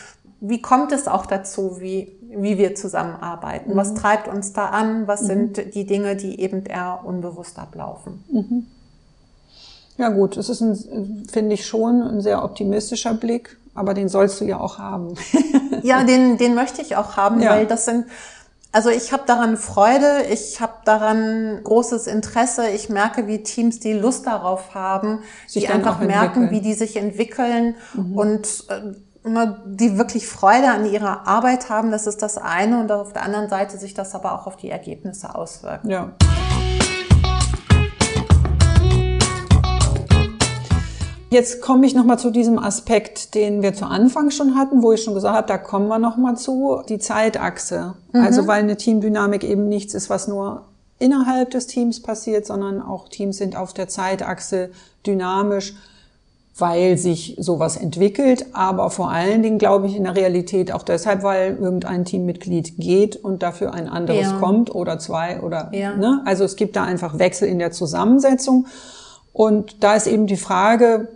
[0.41, 3.77] wie kommt es auch dazu, wie, wie wir zusammenarbeiten?
[3.77, 5.07] Was treibt uns da an?
[5.07, 8.25] Was sind die Dinge, die eben eher unbewusst ablaufen?
[9.99, 14.41] Ja gut, es ist, ein, finde ich schon, ein sehr optimistischer Blick, aber den sollst
[14.41, 15.15] du ja auch haben.
[15.85, 17.51] Ja, den, den möchte ich auch haben, Ja.
[17.51, 18.05] weil das sind,
[18.71, 22.69] also ich habe daran Freude, ich habe daran großes Interesse.
[22.69, 26.47] Ich merke, wie Teams, die Lust darauf haben, Sich die einfach merken.
[26.47, 26.51] Mhm.
[26.51, 27.77] wie die sich entwickeln
[28.15, 28.93] und äh,
[29.65, 31.91] die wirklich Freude an ihrer Arbeit haben.
[31.91, 34.71] Das ist das eine und auf der anderen Seite sich das aber auch auf die
[34.71, 35.87] Ergebnisse auswirkt.
[35.87, 36.13] Ja.
[41.31, 45.03] Jetzt komme ich nochmal zu diesem Aspekt, den wir zu Anfang schon hatten, wo ich
[45.03, 47.95] schon gesagt habe, da kommen wir nochmal zu, die Zeitachse.
[48.13, 50.67] Also weil eine Teamdynamik eben nichts ist, was nur
[51.03, 54.71] innerhalb des Teams passiert, sondern auch Teams sind auf der Zeitachse
[55.07, 55.75] dynamisch,
[56.57, 61.23] weil sich sowas entwickelt, aber vor allen Dingen glaube ich in der Realität auch deshalb,
[61.23, 64.39] weil irgendein Teammitglied geht und dafür ein anderes Ja.
[64.39, 65.97] kommt oder zwei oder Ja.
[65.97, 66.21] ne?
[66.27, 68.67] Also es gibt da einfach Wechsel in der Zusammensetzung.
[69.33, 71.09] Und da ist eben die Frage,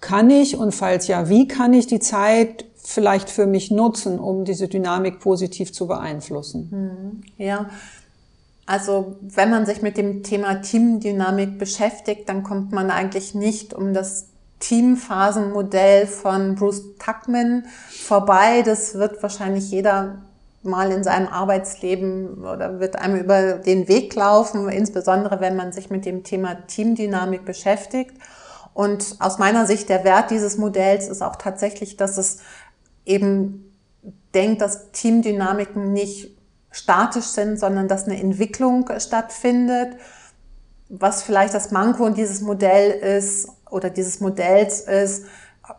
[0.00, 4.44] kann ich und falls ja, wie kann ich die Zeit vielleicht für mich nutzen, um
[4.44, 7.22] diese Dynamik positiv zu beeinflussen?
[7.38, 7.66] Ja,
[8.66, 13.94] also wenn man sich mit dem Thema Teamdynamik beschäftigt, dann kommt man eigentlich nicht um
[13.94, 14.26] das
[14.58, 18.62] Teamphasenmodell von Bruce Tuckman vorbei.
[18.62, 20.16] Das wird wahrscheinlich jeder
[20.62, 25.90] mal in seinem Arbeitsleben oder wird einem über den Weg laufen, insbesondere wenn man sich
[25.90, 28.14] mit dem Thema Teamdynamik beschäftigt.
[28.74, 32.38] Und aus meiner Sicht der Wert dieses Modells ist auch tatsächlich, dass es
[33.04, 33.72] eben
[34.34, 36.35] denkt, dass Teamdynamiken nicht
[36.76, 39.96] statisch sind, sondern dass eine Entwicklung stattfindet.
[40.90, 45.24] Was vielleicht das Manko dieses Modell ist oder dieses Modells ist,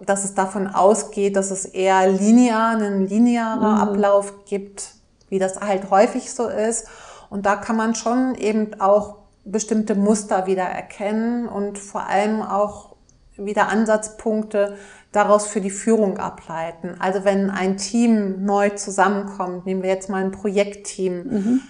[0.01, 4.95] dass es davon ausgeht, dass es eher linear, einen linearer Ablauf gibt,
[5.29, 6.87] wie das halt häufig so ist.
[7.29, 12.95] Und da kann man schon eben auch bestimmte Muster wieder erkennen und vor allem auch
[13.37, 14.75] wieder Ansatzpunkte
[15.17, 16.95] daraus für die Führung ableiten.
[16.99, 21.61] Also wenn ein Team neu zusammenkommt, nehmen wir jetzt mal ein Projektteam, mhm.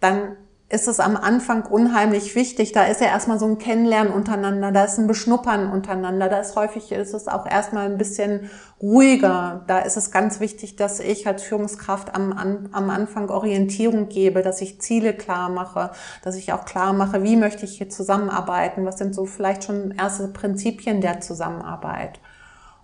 [0.00, 0.36] dann
[0.70, 2.70] ist es am Anfang unheimlich wichtig.
[2.70, 6.54] Da ist ja erstmal so ein Kennenlernen untereinander, da ist ein Beschnuppern untereinander, da ist
[6.54, 8.48] häufig ist es auch erstmal ein bisschen
[8.80, 9.64] ruhiger.
[9.66, 14.60] Da ist es ganz wichtig, dass ich als Führungskraft am, am Anfang Orientierung gebe, dass
[14.60, 15.90] ich Ziele klar mache,
[16.22, 19.90] dass ich auch klar mache, wie möchte ich hier zusammenarbeiten, was sind so vielleicht schon
[19.90, 22.20] erste Prinzipien der Zusammenarbeit.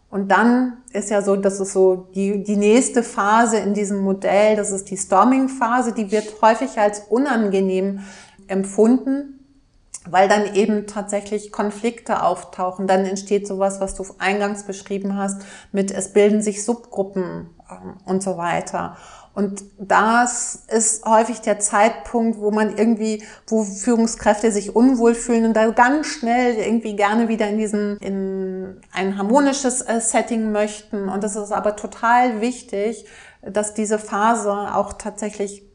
[0.09, 4.57] Und dann ist ja so, das ist so die, die nächste Phase in diesem Modell,
[4.57, 8.01] das ist die Storming-Phase, die wird häufig als unangenehm
[8.47, 9.45] empfunden,
[10.09, 12.87] weil dann eben tatsächlich Konflikte auftauchen.
[12.87, 15.43] Dann entsteht sowas, was du eingangs beschrieben hast,
[15.73, 18.97] mit es bilden sich Subgruppen ähm, und so weiter.
[19.37, 25.53] Und das ist häufig der Zeitpunkt, wo man irgendwie, wo Führungskräfte sich unwohl fühlen und
[25.53, 31.11] da ganz schnell irgendwie gerne wieder in diesen, in ein harmonisches äh, Setting möchten.
[31.11, 33.05] Und es ist aber total wichtig,
[33.43, 35.66] dass diese Phase auch tatsächlich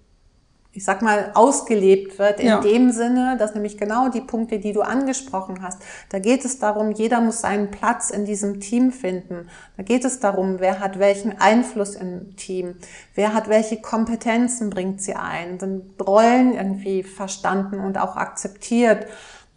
[0.74, 2.62] ich sag mal, ausgelebt wird, in ja.
[2.62, 6.92] dem Sinne, dass nämlich genau die Punkte, die du angesprochen hast, da geht es darum,
[6.92, 9.50] jeder muss seinen Platz in diesem Team finden.
[9.76, 12.76] Da geht es darum, wer hat welchen Einfluss im Team,
[13.16, 19.08] wer hat welche Kompetenzen bringt sie ein, sind Rollen irgendwie verstanden und auch akzeptiert.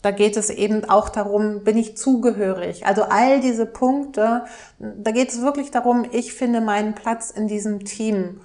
[0.03, 2.87] Da geht es eben auch darum, bin ich zugehörig?
[2.87, 4.45] Also all diese Punkte,
[4.79, 8.41] da geht es wirklich darum, ich finde meinen Platz in diesem Team.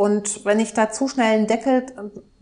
[0.00, 1.84] Und wenn ich da zu schnell einen Deckel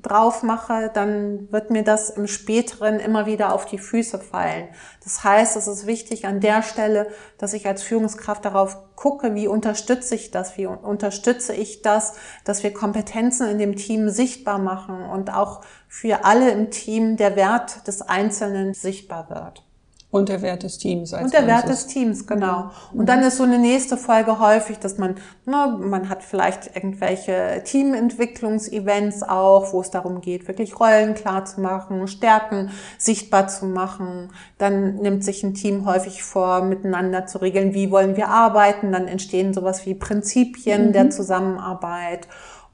[0.00, 4.68] drauf mache, dann wird mir das im späteren immer wieder auf die Füße fallen.
[5.02, 9.48] Das heißt, es ist wichtig an der Stelle, dass ich als Führungskraft darauf gucke, wie
[9.48, 15.02] unterstütze ich das, wie unterstütze ich das, dass wir Kompetenzen in dem Team sichtbar machen
[15.02, 19.67] und auch für alle im Team der Wert des Einzelnen sichtbar wird.
[20.10, 21.12] Und der Wert des Teams.
[21.12, 22.70] Als und der Wert des Teams, genau.
[22.92, 23.00] Mhm.
[23.00, 27.62] Und dann ist so eine nächste Folge häufig, dass man, na, man hat vielleicht irgendwelche
[27.62, 34.30] Teamentwicklungsevents auch, wo es darum geht, wirklich Rollen klar zu machen, Stärken sichtbar zu machen.
[34.56, 38.92] Dann nimmt sich ein Team häufig vor, miteinander zu regeln, wie wollen wir arbeiten.
[38.92, 40.92] Dann entstehen sowas wie Prinzipien mhm.
[40.94, 42.28] der Zusammenarbeit.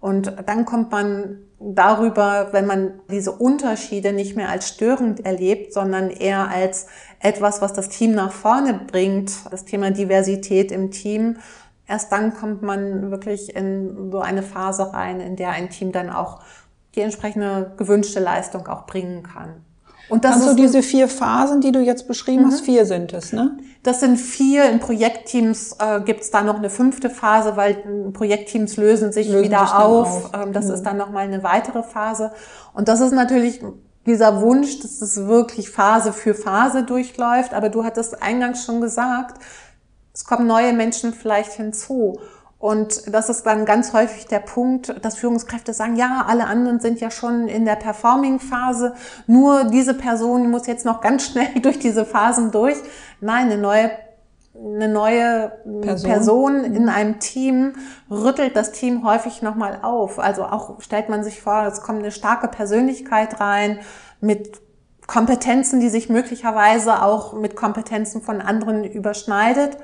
[0.05, 6.11] Und dann kommt man darüber, wenn man diese Unterschiede nicht mehr als störend erlebt, sondern
[6.11, 6.88] eher als
[7.25, 11.39] etwas, was das Team nach vorne bringt, das Thema Diversität im Team,
[11.89, 16.11] erst dann kommt man wirklich in so eine Phase rein, in der ein Team dann
[16.11, 16.41] auch
[16.95, 19.65] die entsprechende gewünschte Leistung auch bringen kann.
[20.11, 22.49] Und das also diese vier Phasen, die du jetzt beschrieben mhm.
[22.49, 23.57] hast, vier sind es, ne?
[23.83, 24.69] Das sind vier.
[24.71, 29.29] In Projektteams äh, gibt es da noch eine fünfte Phase, weil äh, Projektteams lösen sich
[29.29, 30.35] lösen wieder sich auf.
[30.35, 30.43] auf.
[30.43, 30.75] Ähm, das mhm.
[30.75, 32.33] ist dann nochmal eine weitere Phase.
[32.75, 33.63] Und das ist natürlich
[34.07, 37.55] dieser Wunsch, dass es wirklich Phase für Phase durchläuft.
[37.55, 39.43] Aber du hattest eingangs schon gesagt,
[40.12, 42.21] es kommen neue Menschen vielleicht hinzu.
[42.59, 46.99] Und das ist dann ganz häufig der Punkt, dass Führungskräfte sagen, ja, alle anderen sind
[46.99, 48.95] ja schon in der Performing-Phase,
[49.27, 52.77] nur diese Person muss jetzt noch ganz schnell durch diese Phasen durch.
[53.21, 53.90] Nein, eine neue
[54.57, 56.11] eine neue Person.
[56.11, 57.75] Person, in einem Team
[58.11, 60.19] rüttelt das Team häufig nochmal auf.
[60.19, 63.81] Also auch stellt man sich vor, es kommt eine starke Persönlichkeit rein
[64.21, 64.61] mit
[65.07, 69.77] Kompetenzen, die sich möglicherweise auch mit Kompetenzen von anderen überschneidet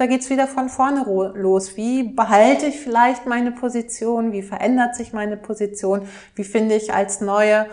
[0.00, 1.76] da geht's wieder von vorne los.
[1.76, 4.32] Wie behalte ich vielleicht meine Position?
[4.32, 6.08] Wie verändert sich meine Position?
[6.34, 7.66] Wie finde ich als neue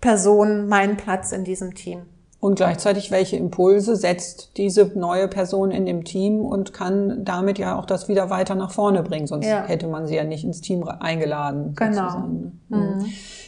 [0.00, 2.02] Person meinen Platz in diesem Team?
[2.44, 7.78] Und gleichzeitig, welche Impulse setzt diese neue Person in dem Team und kann damit ja
[7.78, 9.26] auch das wieder weiter nach vorne bringen.
[9.26, 9.64] Sonst ja.
[9.64, 11.74] hätte man sie ja nicht ins Team eingeladen.
[11.74, 12.18] Genau.
[12.18, 12.52] Ne?
[12.68, 13.06] Mhm.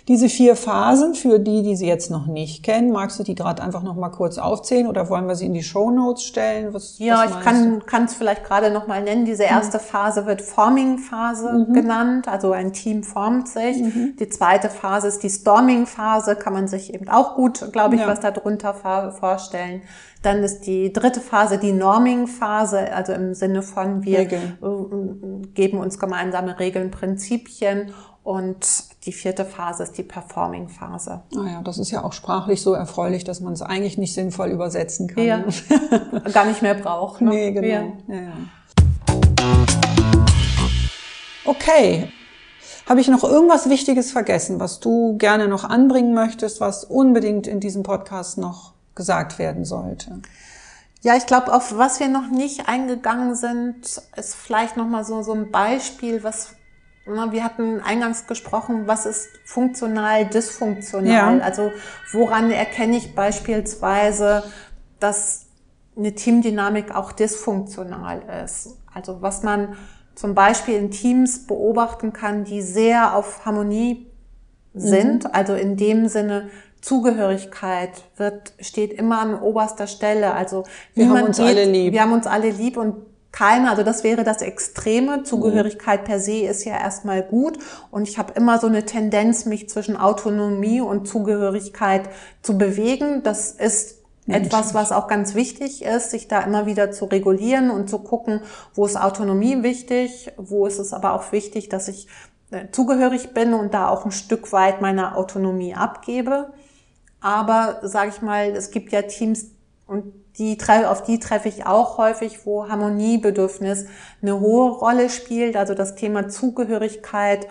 [0.08, 3.60] Diese vier Phasen, für die, die Sie jetzt noch nicht kennen, magst du die gerade
[3.60, 6.72] einfach noch mal kurz aufzählen oder wollen wir sie in die Show Notes stellen?
[6.72, 9.24] Was, ja, was ich kann es vielleicht gerade noch mal nennen.
[9.24, 9.82] Diese erste mhm.
[9.82, 11.72] Phase wird Forming-Phase mhm.
[11.72, 13.78] genannt, also ein Team formt sich.
[13.78, 14.14] Mhm.
[14.20, 18.06] Die zweite Phase ist die Storming-Phase, kann man sich eben auch gut, glaube ich, ja.
[18.06, 19.82] was darunter vorstellen.
[20.22, 24.58] Dann ist die dritte Phase die Norming-Phase, also im Sinne von wir Regeln.
[24.62, 27.92] Äh, geben uns gemeinsame Regeln, Prinzipien
[28.26, 28.66] und
[29.06, 31.22] die vierte Phase ist die Performing-Phase.
[31.30, 34.48] Naja, ah das ist ja auch sprachlich so erfreulich, dass man es eigentlich nicht sinnvoll
[34.48, 35.24] übersetzen kann.
[35.24, 35.44] Ja,
[36.32, 37.20] gar nicht mehr braucht.
[37.20, 37.30] Ne?
[37.30, 37.68] Nee, genau.
[37.68, 37.84] Ja.
[38.08, 38.32] Ja.
[41.44, 42.10] Okay.
[42.88, 47.60] Habe ich noch irgendwas Wichtiges vergessen, was du gerne noch anbringen möchtest, was unbedingt in
[47.60, 50.20] diesem Podcast noch gesagt werden sollte?
[51.02, 55.22] Ja, ich glaube, auf was wir noch nicht eingegangen sind, ist vielleicht noch mal so,
[55.22, 56.56] so ein Beispiel, was
[57.06, 61.38] wir hatten eingangs gesprochen, was ist funktional, dysfunktional?
[61.38, 61.44] Ja.
[61.44, 61.72] Also
[62.12, 64.42] woran erkenne ich beispielsweise,
[64.98, 65.46] dass
[65.96, 68.78] eine Teamdynamik auch dysfunktional ist?
[68.92, 69.76] Also was man
[70.14, 74.10] zum Beispiel in Teams beobachten kann, die sehr auf Harmonie
[74.74, 80.34] sind, also in dem Sinne, Zugehörigkeit wird, steht immer an oberster Stelle.
[80.34, 80.64] Also
[80.94, 81.92] Wir haben uns alle lieb.
[81.92, 82.94] Wir haben uns alle lieb und
[83.36, 85.22] keiner, also das wäre das Extreme.
[85.22, 87.58] Zugehörigkeit per se ist ja erstmal gut.
[87.90, 92.08] Und ich habe immer so eine Tendenz, mich zwischen Autonomie und Zugehörigkeit
[92.40, 93.22] zu bewegen.
[93.24, 93.96] Das ist
[94.26, 98.40] etwas, was auch ganz wichtig ist, sich da immer wieder zu regulieren und zu gucken,
[98.74, 102.08] wo ist Autonomie wichtig, wo ist es aber auch wichtig, dass ich
[102.50, 106.54] äh, zugehörig bin und da auch ein Stück weit meine Autonomie abgebe.
[107.20, 109.55] Aber sage ich mal, es gibt ja Teams
[109.86, 113.86] und die auf die treffe ich auch häufig, wo Harmoniebedürfnis
[114.20, 117.46] eine hohe Rolle spielt, also das Thema Zugehörigkeit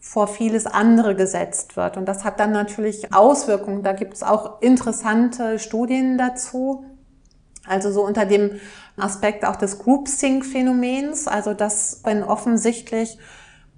[0.00, 1.96] vor vieles andere gesetzt wird.
[1.96, 3.82] Und das hat dann natürlich Auswirkungen.
[3.82, 6.84] Da gibt es auch interessante Studien dazu.
[7.66, 8.52] Also so unter dem
[8.96, 13.18] Aspekt auch des Group-Sync-Phänomens, also dass wenn offensichtlich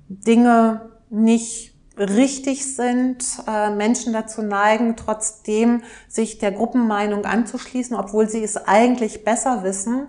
[0.09, 1.70] Dinge nicht
[2.01, 9.25] richtig sind, äh, Menschen dazu neigen, trotzdem sich der Gruppenmeinung anzuschließen, obwohl sie es eigentlich
[9.25, 10.09] besser wissen.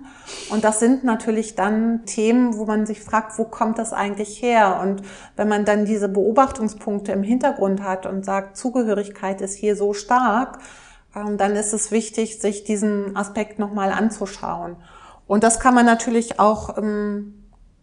[0.50, 4.80] Und das sind natürlich dann Themen, wo man sich fragt, wo kommt das eigentlich her?
[4.82, 5.02] Und
[5.36, 10.60] wenn man dann diese Beobachtungspunkte im Hintergrund hat und sagt, Zugehörigkeit ist hier so stark,
[11.16, 14.78] ähm, dann ist es wichtig, sich diesen Aspekt nochmal anzuschauen.
[15.28, 17.41] Und das kann man natürlich auch im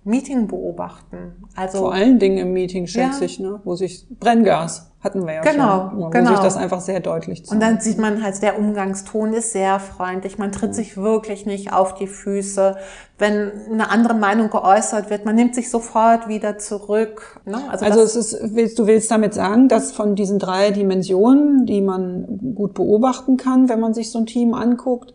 [0.08, 1.34] Meeting beobachten.
[1.54, 3.26] Also Vor allen Dingen im Meeting, schätze Ja.
[3.26, 3.60] ich, ne?
[3.64, 6.30] wo sich Brenngas hatten wir ja Genau, schon, wo genau.
[6.30, 7.52] sich das einfach sehr deutlich zeigt.
[7.52, 10.38] Und dann sieht man halt, der Umgangston ist sehr freundlich.
[10.38, 12.76] Man tritt sich wirklich nicht auf die Füße.
[13.16, 17.40] Wenn eine andere Meinung geäußert wird, man nimmt sich sofort wieder zurück.
[17.44, 17.58] Ne?
[17.70, 21.80] Also das- es ist, willst, du willst damit sagen, dass von diesen drei Dimensionen, die
[21.80, 25.14] man gut beobachten kann, wenn man sich so ein Team anguckt,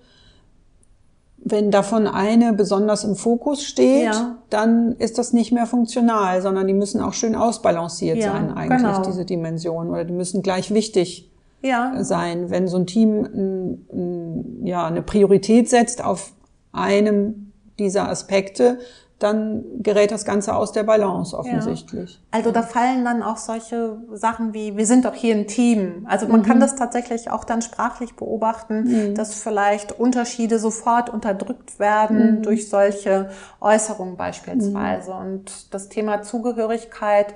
[1.46, 4.38] wenn davon eine besonders im Fokus steht, Ja.
[4.50, 8.82] dann ist das nicht mehr funktional, sondern die müssen auch schön ausbalanciert Ja, sein eigentlich,
[8.82, 9.02] genau.
[9.04, 9.92] diese Dimensionen.
[9.92, 11.30] Oder die müssen gleich wichtig
[11.62, 12.50] ja, sein.
[12.50, 16.34] Wenn so ein Team ein, ein, ja, eine Priorität setzt auf
[16.72, 18.80] einem dieser Aspekte,
[19.24, 22.22] dann gerät das Ganze aus der Balance offensichtlich.
[22.32, 26.06] Also da fallen dann auch solche Sachen wie, wir sind doch hier ein Team.
[26.10, 32.42] Also man kann das tatsächlich auch dann sprachlich beobachten, dass vielleicht Unterschiede sofort unterdrückt werden
[32.44, 33.30] durch solche
[33.62, 35.14] Äußerungen beispielsweise.
[35.14, 37.34] Und das Thema Zugehörigkeit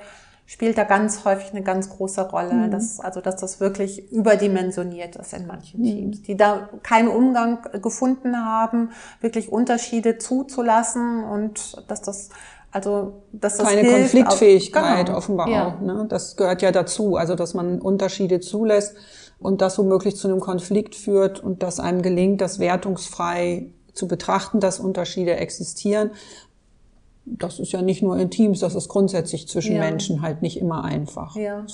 [0.48, 2.70] spielt da ganz häufig eine ganz große Rolle.
[2.70, 8.36] Dass, also dass das wirklich überdimensioniert ist in manchen Teams, die da keinen Umgang gefunden
[8.38, 12.30] haben, wirklich Unterschiede zuzulassen und dass das
[12.72, 15.18] also dass das Keine hilft, Konfliktfähigkeit Genau.
[15.18, 15.68] offenbar Ja.
[15.68, 15.82] auch.
[15.82, 16.06] Ne?
[16.10, 18.96] Das gehört ja dazu, also dass man Unterschiede zulässt
[19.40, 24.60] und das womöglich zu einem Konflikt führt und dass einem gelingt, das wertungsfrei zu betrachten,
[24.60, 26.12] dass Unterschiede existieren.
[27.30, 29.82] Das ist ja nicht nur in Teams, das ist grundsätzlich zwischen Ja.
[29.82, 31.36] Menschen halt nicht immer einfach.
[31.36, 31.66] Ja.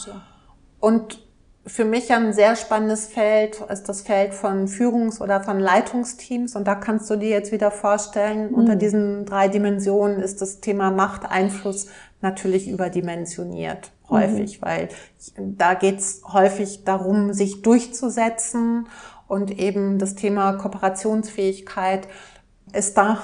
[0.80, 1.20] Und
[1.66, 6.56] für mich ein sehr spannendes Feld ist das Feld von Führungs- oder von Leitungsteams.
[6.56, 8.56] Und da kannst du dir jetzt wieder vorstellen, Mhm.
[8.56, 11.88] unter diesen drei Dimensionen ist das Thema Macht, Einfluss
[12.22, 14.66] natürlich überdimensioniert häufig, Mhm.
[14.66, 14.89] weil
[15.38, 18.88] da geht's häufig darum, sich durchzusetzen
[19.28, 22.08] und eben das Thema Kooperationsfähigkeit
[22.74, 23.20] ist da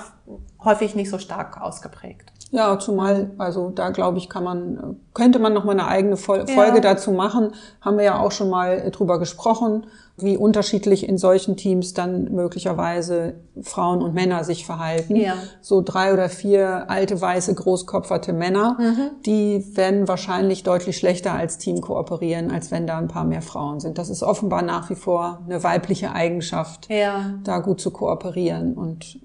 [0.64, 2.32] häufig nicht so stark ausgeprägt.
[2.52, 6.48] Ja, zumal, also da glaube ich, kann man, könnte man noch mal eine eigene Fol-
[6.52, 6.82] Folge Ja.
[6.82, 7.54] dazu machen.
[7.82, 9.86] Haben wir ja auch schon mal drüber gesprochen,
[10.22, 15.16] wie unterschiedlich in solchen Teams dann möglicherweise Frauen und Männer sich verhalten.
[15.16, 15.34] Ja.
[15.62, 19.10] So drei oder vier alte, weiße, großkopferte Männer, Mhm.
[19.26, 23.80] die werden wahrscheinlich deutlich schlechter als Team kooperieren, als wenn da ein paar mehr Frauen
[23.80, 23.98] sind.
[23.98, 27.34] Das ist offenbar nach wie vor eine weibliche Eigenschaft Ja.
[27.44, 29.20] da gut zu kooperieren und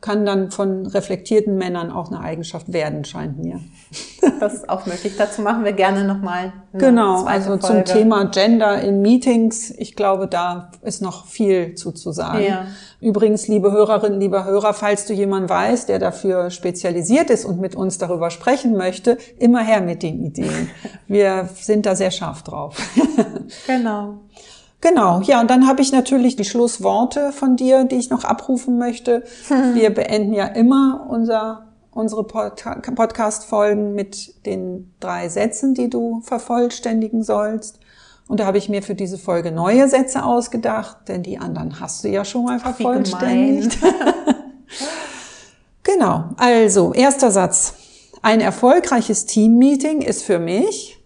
[0.00, 3.60] kann dann von reflektierten Männern auch eine Eigenschaft werden, scheint mir.
[4.38, 5.14] Das ist auch möglich.
[5.18, 7.84] Dazu machen wir gerne nochmal Genau, also zum Folge.
[7.84, 12.44] Thema Gender in Meetings, ich glaube, da ist noch viel zu, zu sagen.
[12.44, 12.66] Ja.
[13.00, 17.74] Übrigens, liebe Hörerinnen, lieber Hörer, falls du jemanden weißt, der dafür spezialisiert ist und mit
[17.74, 20.70] uns darüber sprechen möchte, immer her mit den Ideen.
[21.06, 22.76] Wir sind da sehr scharf drauf.
[23.66, 24.20] Genau.
[24.80, 28.78] Genau, ja, und dann habe ich natürlich die Schlussworte von dir, die ich noch abrufen
[28.78, 29.24] möchte.
[29.74, 37.22] Wir beenden ja immer unser, unsere Pod Podcast-Folgen mit den drei Sätzen, die du vervollständigen
[37.22, 37.80] sollst.
[38.30, 42.04] Und da habe ich mir für diese Folge neue Sätze ausgedacht, denn die anderen hast
[42.04, 43.76] du ja schon mal vervollständigt.
[45.82, 47.74] Genau, also erster Satz.
[48.22, 51.02] Ein erfolgreiches Teammeeting ist für mich,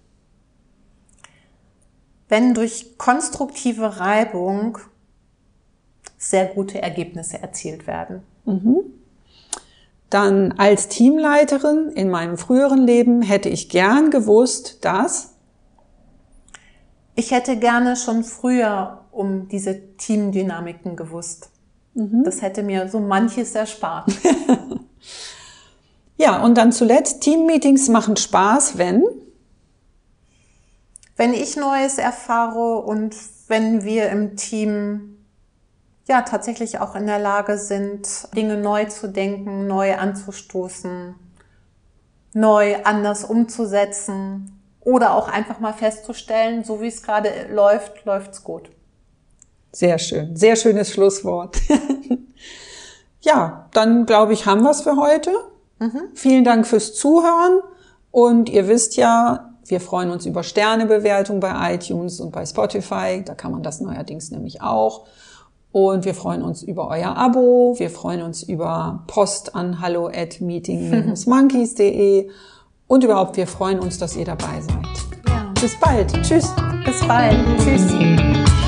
[2.28, 4.76] wenn durch konstruktive Reibung
[6.18, 8.22] sehr gute Ergebnisse erzielt werden.
[10.10, 15.33] dann als Teamleiterin in meinem früheren Leben hätte ich gern gewusst, dass
[17.14, 21.50] Ich hätte gerne schon früher um diese Teamdynamiken gewusst.
[21.94, 24.10] Das hätte mir so manches erspart.
[26.16, 29.04] ja, und dann zuletzt Teammeetings machen Spaß, wenn
[31.16, 33.14] wenn ich Neues erfahre und
[33.46, 35.24] wenn wir im Team
[36.08, 41.14] ja tatsächlich auch in der Lage sind, Dinge neu zu denken, neu anzustoßen,
[42.32, 44.53] neu anders umzusetzen
[44.84, 48.70] oder auch einfach mal festzustellen, so wie es gerade läuft, läuft's gut.
[49.72, 51.56] Sehr schön, sehr schönes Schlusswort.
[53.20, 55.30] ja, dann glaube ich, haben wir es für heute.
[56.14, 57.60] Vielen Dank fürs Zuhören
[58.10, 63.22] und ihr wisst ja, wir freuen uns über Sternebewertung bei iTunes und bei Spotify.
[63.24, 65.06] Da kann man das neuerdings nämlich auch.
[65.72, 67.74] Und wir freuen uns über euer Abo.
[67.78, 72.30] Wir freuen uns über Post an hallo at meeting-monkeys.de.
[72.86, 74.86] Und überhaupt, wir freuen uns, dass ihr dabei seid.
[75.28, 75.52] Ja.
[75.60, 76.12] Bis bald.
[76.22, 76.52] Tschüss.
[76.84, 77.36] Bis bald.
[77.58, 78.62] Tschüss.